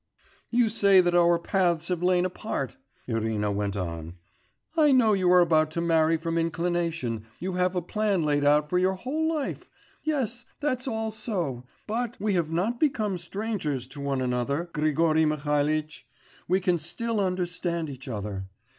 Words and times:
'You 0.49 0.69
say 0.69 0.99
that 0.99 1.13
our 1.13 1.37
paths 1.37 1.89
have 1.89 2.01
lain 2.01 2.25
apart,' 2.25 2.75
Irina 3.05 3.51
went 3.51 3.77
on. 3.77 4.15
'I 4.75 4.93
know 4.93 5.13
you 5.13 5.31
are 5.31 5.41
about 5.41 5.69
to 5.77 5.79
marry 5.81 6.17
from 6.17 6.39
inclination, 6.39 7.27
you 7.37 7.53
have 7.53 7.75
a 7.75 7.83
plan 7.83 8.23
laid 8.23 8.43
out 8.43 8.67
for 8.67 8.79
your 8.79 8.95
whole 8.95 9.29
life; 9.31 9.69
yes, 10.01 10.43
that's 10.59 10.87
all 10.87 11.11
so, 11.11 11.65
but 11.85 12.19
we 12.19 12.33
have 12.33 12.51
not 12.51 12.79
become 12.79 13.19
strangers 13.19 13.85
to 13.89 14.01
one 14.01 14.21
another, 14.23 14.71
Grigory 14.73 15.23
Mihalitch; 15.23 16.07
we 16.47 16.59
can 16.59 16.79
still 16.79 17.19
understand 17.19 17.87
each 17.87 18.07
other. 18.07 18.45